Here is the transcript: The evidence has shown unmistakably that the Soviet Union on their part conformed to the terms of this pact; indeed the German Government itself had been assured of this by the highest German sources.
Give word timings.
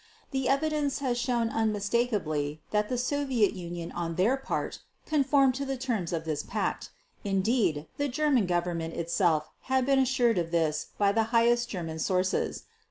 The 0.31 0.49
evidence 0.49 0.97
has 0.97 1.19
shown 1.19 1.49
unmistakably 1.49 2.63
that 2.71 2.89
the 2.89 2.97
Soviet 2.97 3.53
Union 3.53 3.91
on 3.91 4.15
their 4.15 4.35
part 4.35 4.79
conformed 5.05 5.53
to 5.61 5.63
the 5.63 5.77
terms 5.77 6.11
of 6.11 6.25
this 6.25 6.41
pact; 6.41 6.89
indeed 7.23 7.85
the 7.97 8.07
German 8.07 8.47
Government 8.47 8.95
itself 8.95 9.51
had 9.69 9.85
been 9.85 9.99
assured 9.99 10.39
of 10.39 10.49
this 10.49 10.87
by 10.97 11.11
the 11.11 11.25
highest 11.29 11.69
German 11.69 11.99
sources. 11.99 12.63